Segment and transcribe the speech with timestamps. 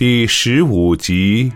[0.00, 1.52] 第十五集。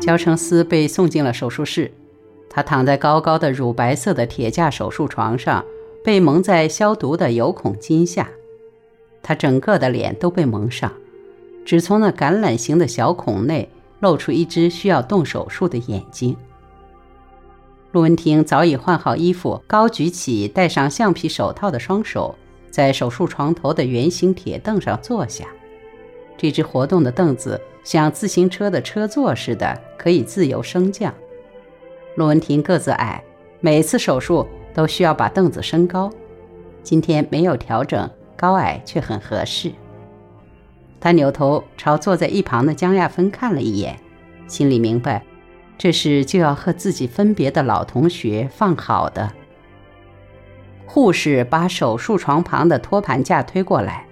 [0.00, 1.90] 焦成思被送进了手术室，
[2.48, 5.64] 他躺在高高的乳白色的铁架手术床上，
[6.04, 8.30] 被蒙在消毒的有孔巾下。
[9.24, 10.92] 他整个的脸都被蒙上，
[11.64, 13.68] 只从那橄榄形的小孔内
[13.98, 16.36] 露出一只需要动手术的眼睛。
[17.90, 22.36] 陆文婷早已换好衣服，高举起戴上橡皮手套的双手。
[22.72, 25.46] 在手术床头的圆形铁凳上坐下，
[26.38, 31.12] 这只活动的凳子像自行车的车座似的，可以自由升降。
[32.16, 33.22] 陆文婷个子矮，
[33.60, 36.10] 每次手术都需要把凳子升高，
[36.82, 39.70] 今天没有调整，高矮却很合适。
[40.98, 43.98] 他扭头朝坐在一旁的江亚芬看了一眼，
[44.46, 45.22] 心里明白，
[45.76, 49.30] 这是就要和自己分别的老同学放好的。
[50.92, 54.06] 护士把手术床旁的托盘架推过来，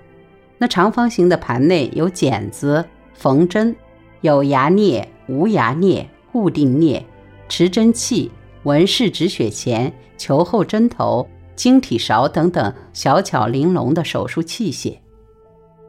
[0.56, 3.76] 那长方形的盘内有剪子、缝针，
[4.22, 7.02] 有牙镊、无牙镊、固定镊、
[7.50, 8.30] 持针器、
[8.62, 14.96] 纹饰止血钳、球后针头、晶体勺等等小巧玲珑的手术器械。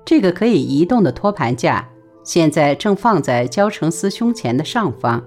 [0.04, 1.88] 这个可以移动的托盘架
[2.26, 5.24] 现在正放在焦成思胸前的上方，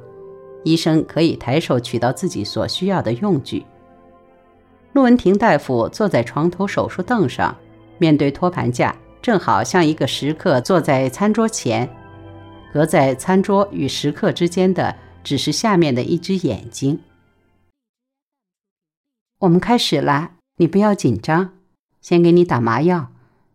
[0.63, 3.65] 医生可以抬手取到自己所需要的用具。
[4.95, 7.57] 陆文婷大夫坐在床头手术凳上，
[7.99, 11.91] 面对托盘架，正好像一个食客坐在餐桌前。
[12.73, 17.01] 隔在餐桌与食客之间的，只是下面的一只眼睛。
[19.41, 21.55] 我们开始了，你不要紧张，
[22.01, 23.09] 先给你打麻药，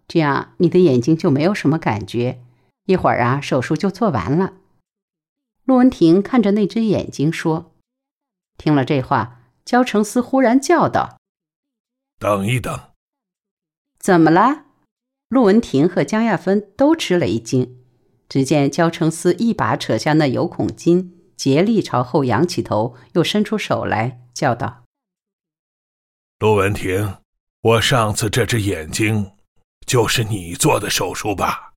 [0.10, 2.42] 这样你的眼睛就没有什么感觉。
[2.86, 4.56] 一会儿啊，手术就做完了。
[5.64, 7.72] 陆文婷看着那只眼睛说
[8.58, 11.16] ：“听了这话，焦成思忽然叫道。”
[12.20, 12.78] 等一等，
[13.98, 14.66] 怎么了？
[15.30, 17.78] 陆文婷和江亚芬都吃了一惊。
[18.28, 24.84] 只见焦成思一把扯下那油孔巾，竭力朝后仰起头，又伸出手来，叫道
[26.40, 27.16] ：“陆文婷，
[27.62, 29.32] 我上次这只眼睛，
[29.88, 31.72] 就是你做的手术吧？”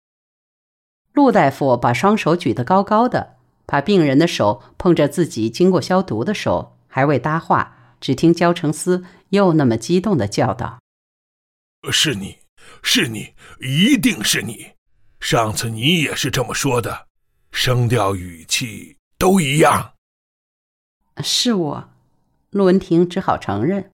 [1.14, 7.78] 陆大夫把双手举得高高的，把病人的手碰着自己经过消毒的手，还未搭话。
[8.02, 10.80] 只听焦成思又那么激动的叫道
[11.92, 12.36] ：“是你，
[12.82, 14.72] 是你，一定是你！
[15.20, 17.06] 上次你也是这么说的，
[17.52, 19.94] 声调语气都一样。”
[21.22, 21.90] 是我，
[22.50, 23.92] 陆文婷只好承认。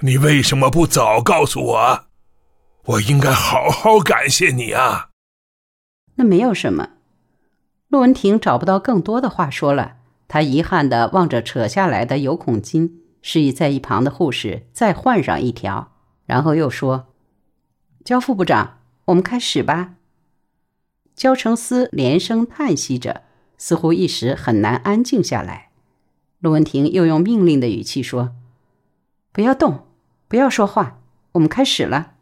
[0.00, 2.06] 你为什么不早告诉我？
[2.86, 5.10] 我应该好好感谢你啊！
[6.16, 6.94] 那没有什么，
[7.86, 9.98] 陆文婷找不到更多的话说了。
[10.28, 12.92] 他遗憾地望着扯下来的有孔巾，
[13.22, 15.92] 示意在一旁的护士再换上一条，
[16.26, 17.06] 然后又说
[18.04, 19.94] ：“焦副部长，我们开始吧。”
[21.14, 23.22] 焦成思连声叹息着，
[23.56, 25.70] 似乎一时很难安静下来。
[26.40, 28.34] 陆文婷又用命令的语气说
[29.32, 29.86] ：“不要动，
[30.28, 30.98] 不要说话，
[31.32, 32.12] 我们开始了。”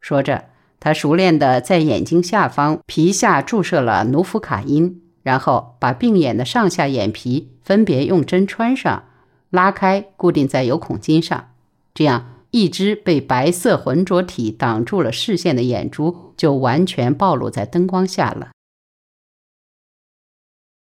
[0.00, 0.46] 说着，
[0.80, 5.02] 他熟练地在眼睛下方皮下注射了努氟卡因。
[5.22, 9.04] 然后把病眼的上下眼皮分别用针穿上、
[9.50, 11.52] 拉开，固定在有孔筋上，
[11.92, 18.50] 这样一只被白色浑浊体挡住了视线的眼珠就完全暴露在灯光下了。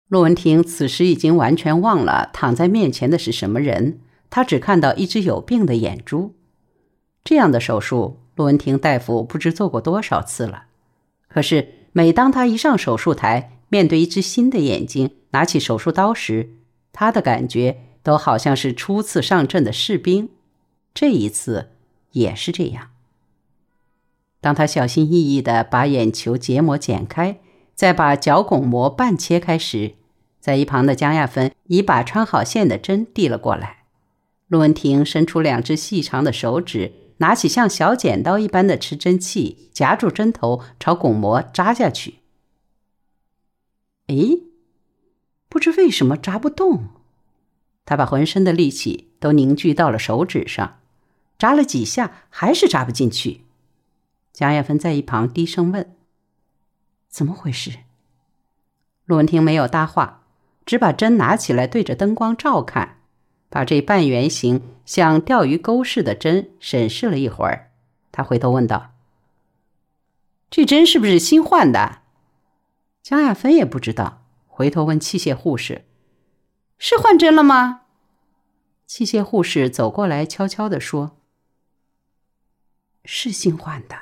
[0.09, 4.01] 陆文婷此时已经完全忘了躺在面前的是什么人，
[4.31, 6.35] 他只看到一只有病的眼珠。
[7.25, 10.67] 这样的手术，陆文婷大夫不知做过多少次了，
[11.29, 16.51] 可是每当他一上手术台，面对一只新的眼睛，拿起手术刀时，
[16.93, 20.29] 他的感觉都好像是初次上阵的士兵。
[20.95, 21.71] 这一次
[22.13, 22.91] 也是这样。
[24.41, 27.41] 当他小心翼翼地把眼球结膜剪开，
[27.75, 29.95] 再把角巩膜半切开时，
[30.41, 33.79] 在一旁的江亚芬已把穿好线的针递了过来。
[34.47, 42.21] 陆文婷伸出两只细长的手指，拿起像小剪刀一般的持针器，夹住针头，朝巩膜扎下去。
[44.07, 44.39] 哎，
[45.49, 46.89] 不知为什么扎不动。
[47.85, 50.81] 他把浑身的力气都凝聚到了手指上，
[51.39, 53.43] 扎了几下还是扎不进去。
[54.33, 55.97] 蒋亚芬在一旁低声问
[57.09, 57.71] ：“怎么回事？”
[59.07, 60.25] 陆文婷没有搭话，
[60.65, 62.99] 只把针拿起来对着灯光照看，
[63.49, 67.71] 把这半圆形像钓鱼钩似的针审视了一会儿。
[68.11, 68.93] 他回头问道
[70.51, 72.03] ：“这针是不是新换的？”
[73.09, 75.85] 江亚芬也不知道，回头问器械护士
[76.77, 77.83] ：“是换针了吗？”
[78.85, 81.17] 器械护士走过来，悄悄地说
[83.07, 83.97] ：“是新换的。”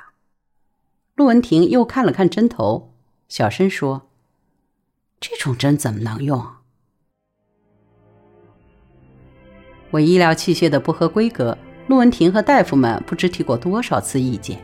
[1.13, 2.95] 陆文婷又看了看针头，
[3.29, 4.09] 小声说
[5.21, 6.43] ：“这种针怎么能用？”
[9.93, 11.55] 为医疗器械的不合规格，
[11.85, 14.59] 陆文婷和大夫们不知提过多少次意见。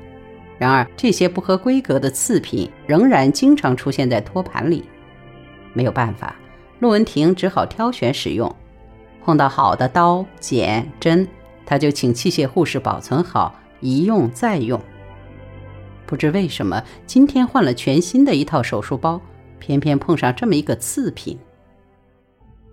[0.62, 4.86] 然而，这些不合规格的次品仍然经常出现在托盘里。
[5.74, 6.36] 没有办法，
[6.78, 8.56] 陆文婷只好挑选使用。
[9.26, 11.28] 碰到好的刀、剪、针，
[11.66, 14.80] 他就请器械护士保存好，一用再用。
[16.06, 19.20] 不知为什么，今天换了全新的一套手术包，
[19.58, 21.40] 偏偏碰上这么一个次品。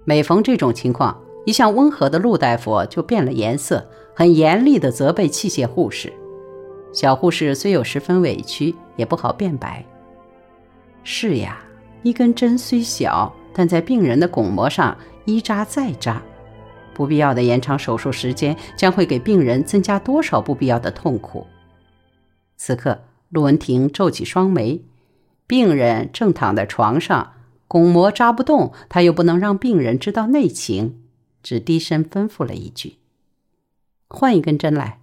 [0.05, 6.12] 每逢这种情况，一向温和的陆大夫就变了颜色，很严厉地责备器械护士。
[6.93, 9.85] 小护士虽有十分委屈，也不好辩白。
[11.05, 11.58] 是呀，
[12.02, 16.23] 一根针虽小，但在病人的巩膜上一扎再扎，
[16.94, 21.46] 不必要的延长手术时间，将会给病人增加多少不必要的痛苦？
[22.56, 24.82] 此刻，陆文婷皱起双眉，
[25.46, 27.32] 病人正躺在床上，
[27.69, 31.02] 巩膜扎不动，他又不能让病人知道内情，
[31.43, 32.96] 只低声吩咐了一句
[34.08, 35.00] ：“换一根针来。”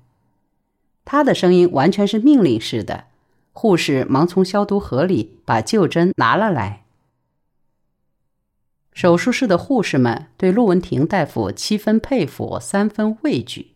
[1.05, 3.05] 他的声音完全是命令式的，
[3.53, 6.83] 护士忙从消毒盒里把旧针拿了来。
[8.91, 13.73] 手术室的护士们对陆文婷大夫七分佩服，三分畏惧。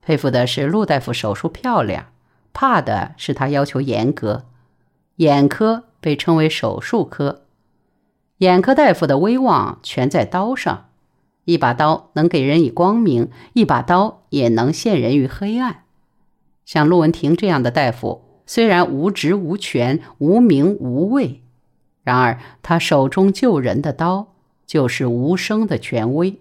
[0.00, 2.12] 佩服的是陆大夫手术漂亮，
[2.52, 4.44] 怕的是他要求严格。
[5.16, 7.44] 眼科被称为手术科，
[8.38, 10.88] 眼科大夫的威望全在刀上，
[11.44, 15.83] 一把刀能给人以光明，一把刀也能陷人于黑暗。
[16.64, 21.42] 像陆文婷这样的大夫，虽然无职无权、无名无位，
[22.02, 24.34] 然而他手中救人的刀
[24.66, 26.40] 就是无声的权威。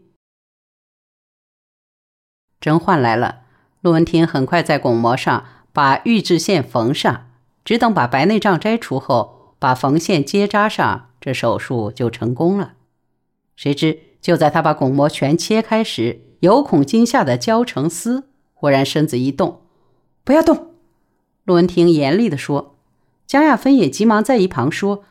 [2.59, 3.41] 针换来了，
[3.81, 7.29] 陆文婷很快在巩膜上把预制线缝上，
[7.65, 12.75] 只等把白内障摘除后，把缝线接扎上，这手术就成功了。
[13.57, 19.62] 谁知就在他把巩膜全切开时，有恐惊吓的焦成思忽然身子一动。
[20.23, 20.75] 不要动！
[21.43, 22.75] 陆文婷严厉地说。
[23.25, 25.05] 江亚芬也急忙在一旁说：“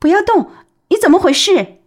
[0.00, 0.50] 不要动！
[0.88, 1.78] 你怎么回事？”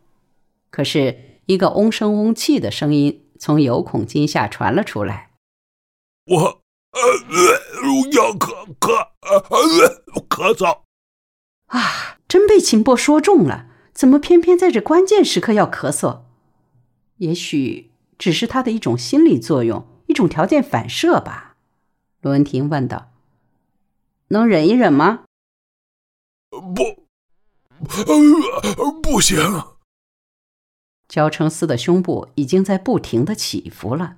[0.71, 5.31] 可是，一个嗡声嗡气的声音从有孔惊吓传了出来
[6.25, 6.61] ：“我
[6.91, 7.01] 呃，
[8.13, 9.41] 要咳咳呃
[10.29, 10.79] 咳嗽。”
[11.67, 13.67] 啊，真被秦波说中了！
[13.93, 16.21] 怎么偏偏在这关键时刻要咳嗽？
[17.17, 21.46] 也许只是他的一种心理作用，一种条件反射吧。
[22.21, 23.11] 陆文婷问道
[24.29, 25.25] ：“能忍一忍吗
[26.49, 27.07] ？”“不，
[27.79, 29.37] 呃，不行。”
[31.07, 34.17] 焦成思的胸部已经在不停的起伏了。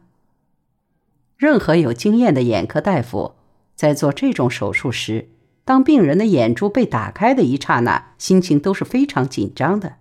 [1.38, 3.36] 任何有经验的眼科大夫
[3.76, 5.30] 在做这种手术时，
[5.64, 9.98] 当病人的眼珠被打开的一刹那，心情都是非常紧张的。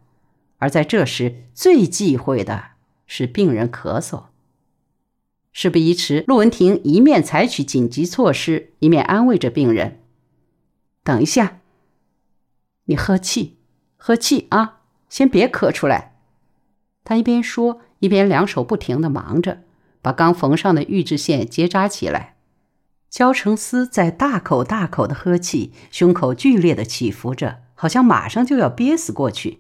[0.57, 2.71] 而在这时，最忌讳的
[3.07, 4.28] 是病人咳嗽。
[5.61, 9.99] 事不宜迟，陆文婷一面采取紧急措施，一面安慰着病人
[11.03, 11.59] ：“等一下，
[12.85, 13.57] 你喝气，
[13.97, 16.15] 喝气啊，先别咳出来。”
[17.03, 19.65] 他一边说，一边两手不停的忙着，
[20.01, 22.37] 把刚缝上的预制线结扎起来。
[23.11, 29.59] 焦成思在大口大口的喝气，胸口剧烈的起伏着，好像马上就要憋死过去。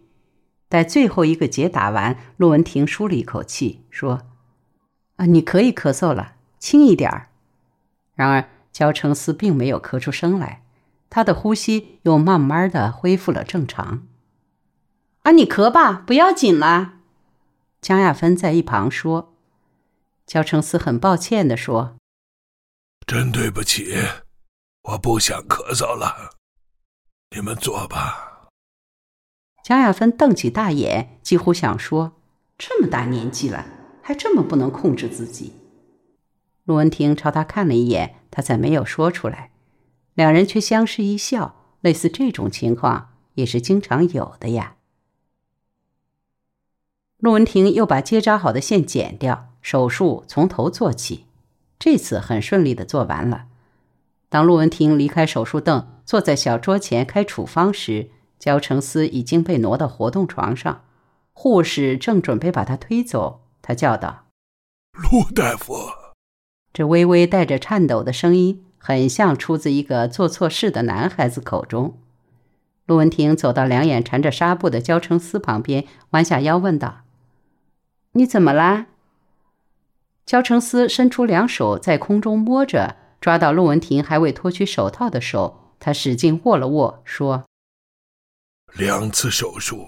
[0.68, 4.27] 待最后一个结打完，陆文婷舒了一口气，说。
[5.18, 7.28] 啊，你可以咳嗽了，轻一点儿。
[8.14, 10.64] 然而焦成思并没有咳出声来，
[11.10, 14.06] 他的呼吸又慢慢的恢复了正常。
[15.22, 16.94] 啊，你咳吧，不要紧啦。
[17.80, 19.34] 江亚芬在一旁说。
[20.26, 21.96] 焦成思很抱歉的说
[23.06, 23.96] ：“真对不起，
[24.82, 26.36] 我不想咳嗽了，
[27.34, 28.50] 你们坐吧。”
[29.64, 32.12] 江亚芬瞪起大眼，几乎想说
[32.58, 33.64] ：“这么大年纪了。”
[34.08, 35.52] 还这么不能控制自己，
[36.64, 39.50] 陆文婷朝他看了一眼，他才没有说出来。
[40.14, 44.76] 两人却相视一笑，类似这种情况也是经常有的呀。
[47.18, 51.26] 陆文婷又把结扎好的线剪掉，手术从头做起，
[51.78, 53.48] 这次很顺利的做完了。
[54.30, 60.84] 当陆文婷离开手术凳，坐在小桌前开处方时，焦成思已经被挪到活动床上，
[61.34, 63.44] 护士正准备把他推走。
[63.68, 64.24] 他叫道
[64.96, 65.74] ：“陆大夫。”
[66.72, 72.00] 这微微带着颤抖的声音，很像出自一个做错事的男孩子口中。
[72.86, 77.02] 陆文婷走到两眼缠着纱布的焦成思旁边，弯下腰问道
[78.12, 78.86] ：“你怎么啦？”
[80.24, 87.44] 焦成思伸出两手在空中摸着，抓到陆文婷还未脱去手套的手，他使劲握了握，说
[88.72, 89.86] ：“两次手术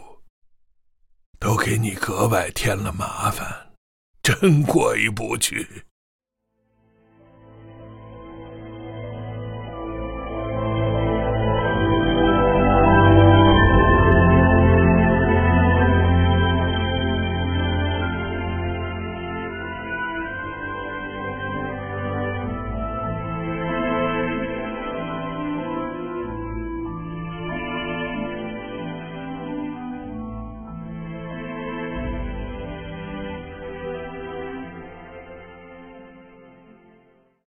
[1.38, 3.69] 都给你格外添了麻烦，
[4.22, 5.84] 真过意不去。”